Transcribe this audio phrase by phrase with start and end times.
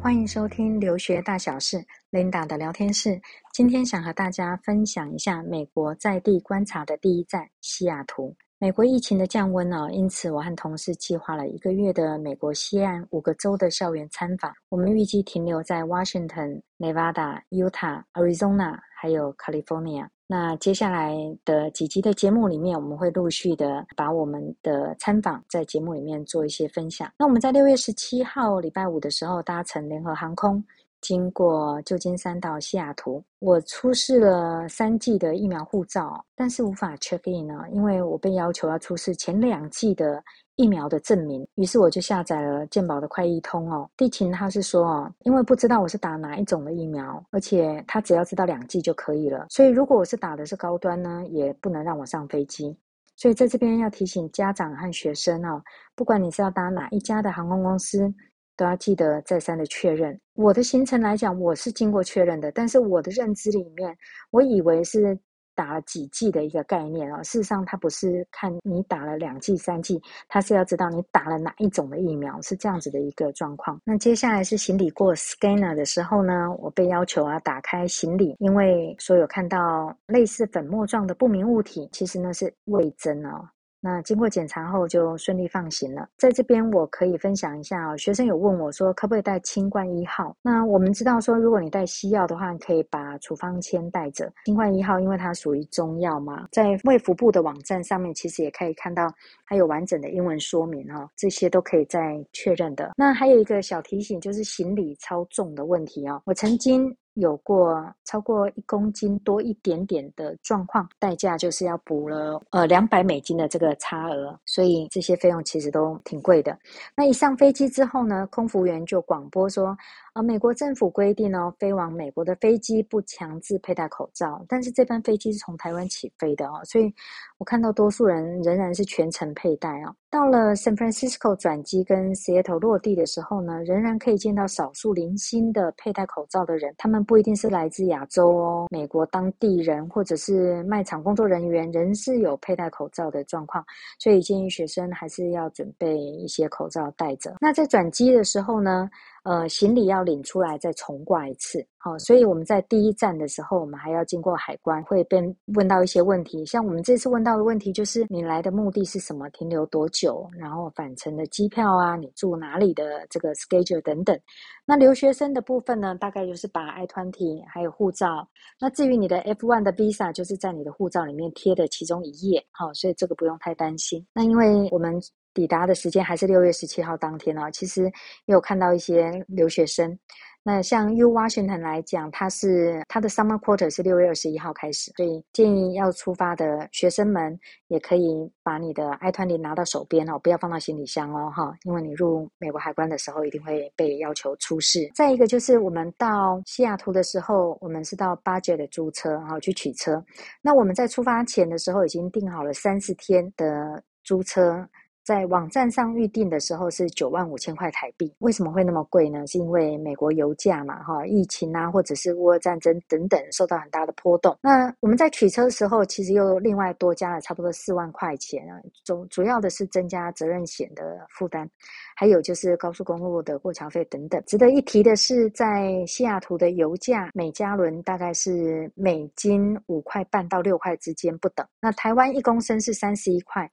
[0.00, 3.20] 欢迎收听留学大小事，Linda 的聊天室。
[3.52, 8.36] 今天想和大家分享一下美国在地观察的第一站——西雅图。
[8.58, 14.50] 美国疫情的降温呢，因此我和同事计划了一个月的美国西岸五个州的校园参访。
[14.70, 20.08] 我们预计停留在 Washington、Nevada、Utah、Arizona，还有 California。
[20.26, 21.14] 那接下来
[21.44, 27.12] 的几集的节目里面，我们会陆续的把我们的参访在节目里面做一些分享。
[27.18, 30.64] 那我们在六月十七号礼拜五的时候搭乘联合航空，
[31.00, 33.22] 经过旧金山到西雅图。
[33.38, 40.22] 我出示了三剂的疫苗护照，但是无法 check in 呢，因为我被要求要出示前两剂的。
[40.58, 43.86] 疫苗的证明，于是我就下载了健保的快易通哦。
[43.94, 49.44] 地勤他是说哦，因为不知道我是打哪一种的疫苗，而且他只要知道两剂就可以了。
[49.50, 52.74] 所以如果我是打的是高端呢，也不能让我上飞机。
[53.16, 55.62] 所以在这边要提醒家长和学生哦，
[55.94, 58.10] 不管你是要搭哪一家的航空公司，
[58.56, 60.18] 都要记得再三的确认。
[60.34, 63.96] 我的行程来讲，我是经过确认的，但是我的认知里面，
[64.30, 65.18] 我以为是。
[65.56, 73.80] 打了几剂的一个概念啊，事实上它不是看你打了两剂、三剂，它是要知道你打了哪一种的疫苗，是这样子的一个状况。
[73.82, 83.48] 那接下来是行李过 scanner 的时候呢，我被要求啊打开行李，因为所有看到类似粉末状的不明物体，其实呢是味噌哦。
[83.86, 86.08] 那经过检查后就顺利放行了。
[86.18, 90.36] 在这边我可以分享一下哦，学生有问我说可不可以带清冠一号？
[90.42, 94.28] 那我们知道说，如果你带西药的话，你可以把处方签带着。
[94.44, 99.08] 清冠一号因为它属于中药嘛，在卫福部的网站上面其实也可以看到
[99.44, 102.90] 还有完整的英文说明哦，这些都可以再确认的。
[102.96, 106.92] 那还有一个小提醒就是行李超重的问题哦，我曾经。
[107.16, 116.56] 有过超过一公斤多一点点的状况，代价就是要补了呃两百美金的这个差额，所以这些费用其实都挺贵的。
[116.96, 119.76] 那一上飞机之后呢，空服员就广播说。
[120.14, 126.90] 呃美国政府规定哦，飞往美国的飞机不强制佩戴口罩，但是这班飞机是从台湾起飞的哦，所以
[127.36, 129.94] 我看到多数人仍然是全程佩戴哦。
[130.08, 143.64] 到了 San Francisco 转机跟 Seattle 落地的时候呢，仍然可以见到少数零星的佩戴口罩的人，他们不一定是来自亚洲哦，美国当地人或者是卖场工作人员仍是有佩戴口罩的状况，
[143.98, 147.36] 所以建议学生还是要准备一些口罩戴着。
[147.40, 148.90] 那在转机的时候呢，
[149.26, 155.20] 呃，行李要领出来再重挂一次，好，所以我们在第一站的时候，我们还要经过海关，会被
[155.56, 156.46] 问到一些问题。
[156.46, 159.28] 像我们这次问到的问题就是，你来的目的是什么？
[159.30, 160.30] 停留多久？
[160.38, 164.16] 然后返程的机票啊，你住哪里的这个 schedule 等等。
[164.64, 168.28] 那留学生的部分呢，大概就是把 I-20 还有护照。
[168.60, 174.06] 那至于你的 F1 的 visa，就是在你的护照里面贴的其中一页，好，所以这个不用太担心。
[174.14, 175.00] 那因为我们。
[175.36, 177.50] 抵达的时间还是六月十七号当天哦。
[177.52, 177.84] 其实
[178.24, 179.98] 也有看到一些留学生，
[180.42, 187.38] 那像 U Washington 来讲，它是它的 Summer Quarter 是六月二十一号开始，所以建议要出发的学生们
[187.68, 194.90] 也可以把你的 I-20 拿到手边哦，不要放到行李箱哦，哈，因为你入美国海关的时候一定会被要求出示。
[194.94, 200.02] 再一个就是我们到西雅图的时候，我们是到 Budget 的租车，然后去取车。
[200.40, 204.66] 那我们在出发前的时候已经订好了三十天的租车。
[205.06, 209.24] 在网站上预定的时候是九万五千块台币，为什么会那么贵呢？
[209.28, 214.36] 是因为美国油价嘛，哈，疫情啊，或者是乌俄战争等等受到很大的波动。
[214.42, 221.48] 那我们在取车的时候，其实又另外多加了差不多四万块钱啊，主主要的是增加责任险的负担，
[221.94, 224.20] 还有就是高速公路的过桥费等等。
[224.26, 233.48] 值得一提的是，在西雅图的油价每加仑大概是美金五块半到六块之间不等，那台湾一公升是三十一块。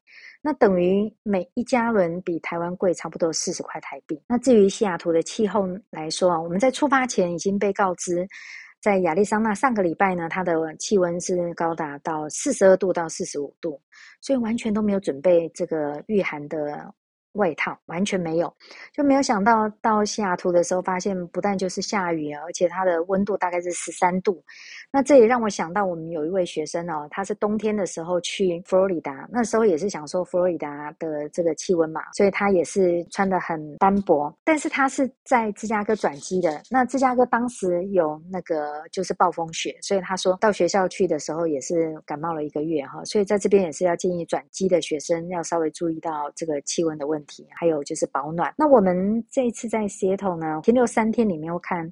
[0.45, 4.21] 那等于每一加仑比台湾贵差不多四十块台币。
[4.27, 8.27] 那至于西雅图的气候来说啊，我们在出发前已经被告知，
[8.81, 13.79] 在亚利桑那上个礼拜呢，它的气温是高达到四十二度到四十五度，
[14.19, 16.93] 所以完全都没有准备这个御寒的。
[17.33, 18.53] 外套完全没有，
[18.93, 24.43] 就没有想到到西雅图的时候，发现不但就是下雨，而且它的温度大概是十三度。
[24.91, 34.31] 那这也让我想到，我们有一位学生哦，他是冬天的时候去佛罗里达，那时候也是想说佛罗里达的这个气温嘛，所以他也是穿得很单薄。
[34.43, 43.03] 但是他是在芝加哥转机的，那芝加哥当时有那个就是暴风雪，所以他说到学校去的时候也是感冒了一个月哈。
[43.05, 47.22] 所以在这边也是要建议转机的学生要稍微注意到这个气温的问题。
[47.55, 48.53] 还有就是保暖。
[48.57, 51.91] 那我们这一次在雪桶呢，停留三天里面，我看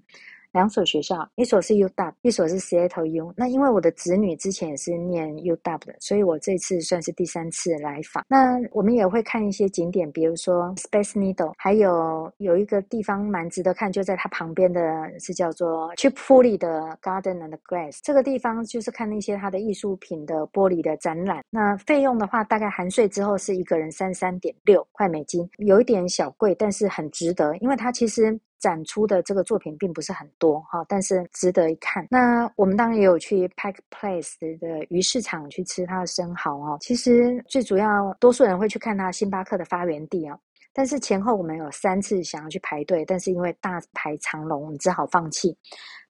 [0.51, 3.33] 两所学校，一所是 UW，一所是 Seattle U。
[3.37, 8.25] 那因为我的子女之前也是念 UW 的，所以我这次算是第三次来访。
[8.27, 14.81] 那我们也会看一些景点，比如说 Space Needle，还有有一个地方蛮值得看，就在它旁边的
[15.19, 17.99] 是叫做 Chip Foley 的 Garden and Glass。
[18.03, 21.43] 这个地方就是看那些它的艺术品的玻璃的展览。
[21.49, 28.37] 那费用的话，大概含税之后是一个人三三点六块美金，有一点小贵，但是很值得，因为它其实。
[28.61, 32.07] 展出的这个作品并不是很多哈，但是值得一看。
[32.09, 36.77] 那我们当然也有去 Pack Place 的鱼市场去吃它的生蚝哦。
[36.79, 40.37] 其实最主要，多数人会去看它星巴克的发源地啊。
[40.73, 45.53] 但是前后我们有三次想要去排队，但是因为大排长龙，我们只好放弃。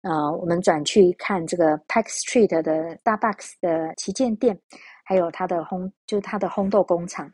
[0.04, 4.56] 呃，我们转去看这个 Pack Street 的 Starbucks 的旗舰店，
[5.04, 7.32] 还有它的烘，就是它的烘豆工厂。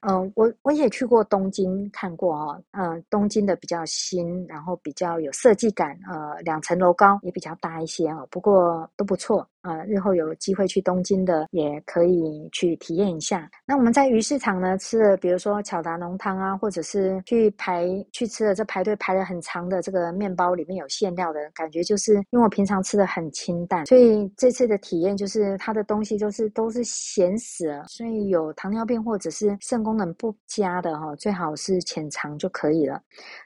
[0.00, 9.46] 嗯、我我也去过东京看过哦，嗯、东京的比较新，然后比较有设计感，呃，两层楼高，也比较大一些、哦，不过都不错。
[9.62, 13.48] 啊，日后有机会去东京的，也可以去体验一下。
[13.66, 27.84] 那我们在鱼市场呢，吃了比如说巧达浓汤啊，或者是去排去吃了这排队排了很长的这个面包，里面有馅料的感觉，就是因为我平常吃的很清淡，所以这次的体验就是它的东西就是都是咸死了。
[27.88, 33.00] 所以有糖尿病或者是肾功能不佳的哈，最好是浅尝就可以了。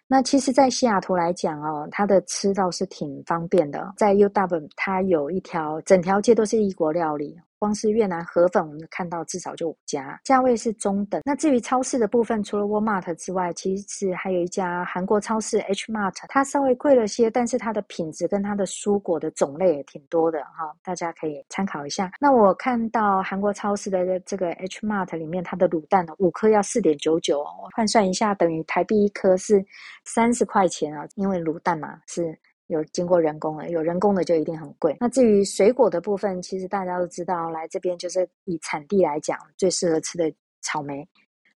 [0.07, 3.95] 那其实，在西雅图来讲哦，它的吃倒是挺方便的。
[3.97, 7.41] 在 UW，它有一条整条街都是异国料理。
[7.63, 11.23] 光是越南河粉，我们看到至少就五家，价位是中等。
[11.25, 22.11] 那至于超市的部分，除了 Walmart 之外，其实还有一家韩国超市 H Mart，它稍微贵了些，但是它的品质跟它的蔬果的种类也挺多的哈，大家可以参考一下。
[22.21, 29.65] 那我看到韩国超市的这个 H Mart 里面，它的卤蛋呢，五颗要四点九九，我换算一下，等于台币一颗是
[30.05, 32.37] 三十块钱啊，因为卤蛋嘛是。
[32.73, 34.97] 有经过人工的，有人工的就一定很贵。
[34.99, 40.33] 那至于水果的部分，其实大家都知道，来这边就是以产地来讲，最适合吃的
[40.63, 41.07] 草莓、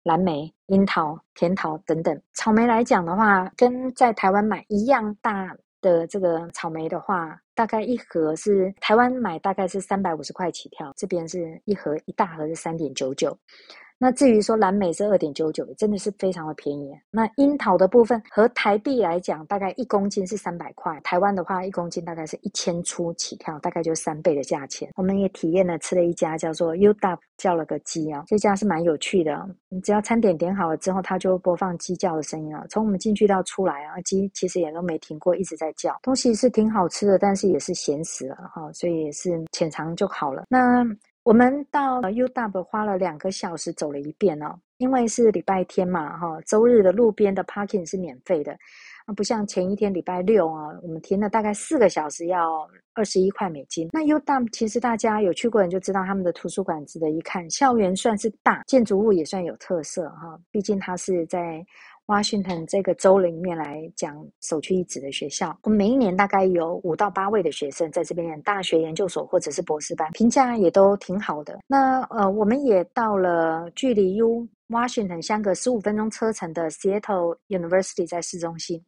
[0.01, 2.19] 蓝莓、樱桃、甜桃等等。
[2.33, 13.37] 草莓来讲的话，跟在台湾买一样大的这个草莓的话，大概一盒是台湾买大概是三百五十块起跳，这边是一盒一大盒是三点九九。
[14.03, 16.93] 那至于说蓝莓是二点九九，真的是非常的便宜。
[17.09, 24.89] 那樱桃的部分和台币来讲，大概一公斤是三百块，台湾的话一公斤大概是一千出起跳，大概就三倍的价钱。
[24.97, 29.47] 我们也体验了吃了一家叫做 UW 叫了个鸡啊，这家是蛮有趣的。
[29.69, 32.65] 你只要餐点点好了之后，它就播放鸡叫的声音啊。
[32.69, 35.97] 从我们进去到出来啊，鸡其实也都没停过，一直在叫。
[36.03, 40.43] 东西是挺好吃的，但是也是咸死了哈，所以也是浅尝就好了。
[40.49, 40.85] 那。
[41.23, 48.51] 我们到 UW 花了两个小时走了一遍哦，因为是礼拜天嘛，哈，周日的路边的 parking 是免费的，
[49.05, 53.87] 啊，不像前一天礼拜六啊，我们停了大概四个小时，要二十一块美金。
[53.93, 61.65] 那 UW 其实大家有去过人就知道，他们的图书馆值得一看，校园算是大，建筑物也算有特色哈，毕竟它是在。
[62.05, 71.59] Washington 这个州里面来讲，首屈一指的学校，我们每一年大概有五到八位的学生在这边念大学、研究所或者是博士班，评价也都挺好的。
[71.65, 78.83] 那呃，我们也到了距离 U Washington 相隔十五分钟车程的 Seattle University，在市中心。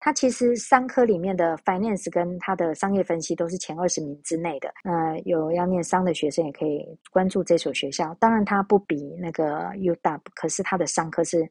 [0.00, 4.68] 它其实商科里面的 Finance 跟它的商业分析都是前二十名之内的。
[4.84, 8.14] 呃，有要念商的学生也可以关注这所学校。
[8.20, 11.48] 当然，它不比那个 UW，可是它的商科是。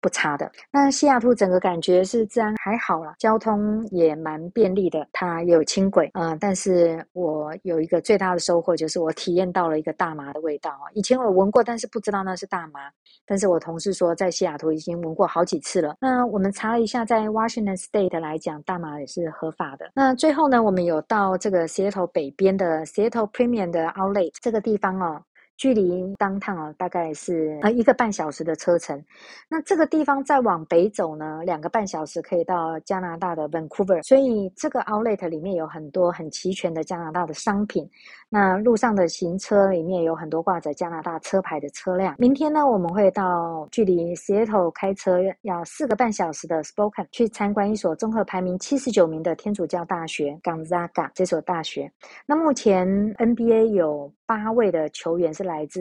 [0.00, 0.50] 不差的。
[0.70, 6.10] 那西雅图整个感觉是治安还好啦，交通也蛮便利的，它有轻轨。
[6.14, 10.90] 啊、但是我有一个最大的收获，就是我体验到了一个大麻的味道啊。
[10.94, 12.80] 以前我闻过，但是不知道那是大麻。
[13.26, 15.96] 但是我同事说，在西雅图已经闻过好几次了。
[16.00, 19.90] 那我们查了一下，在 Washington State 来讲，大麻也是合法的。
[19.94, 25.22] 那最后呢，我们有到这个 Seattle 北边的 Seattle Premium 的 Outlet 这个地方哦。
[25.58, 29.04] 距离当趟啊，大概是呃一个半小时的车程。
[29.48, 34.00] 那这个地方再往北走呢，两个半小时可以到加拿大的 Vancouver。
[34.04, 37.86] 所以这个 outlet 里面有很多很齐全的加拿大的商品。
[38.30, 42.14] 那路上的行车里面有很多挂着加拿大车牌的车辆。
[42.18, 51.90] 明天呢，我们会到距离 Seattle 开车要四个半小时的 Spokane 去参观一所综合排名七十九名的天主教大学 Gonzaga 这所大学。
[52.26, 55.80] 那目前 NBA 有八位的球员是来自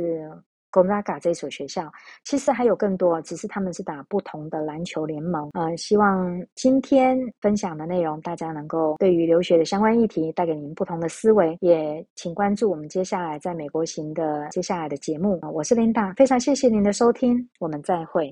[0.77, 1.91] Gonzaga 这所学校，
[2.23, 5.49] 其实还有更多，只是他们是打不同的篮球联盟。
[5.53, 11.57] 呃，希望今天分享的内容，大家能够对于留学的相关议题带给您不同的思维。
[11.61, 15.39] 也请关注我们接下来在美国行的接下来的节目。
[15.51, 18.31] 我是琳达非常谢谢您的收听，我们再会。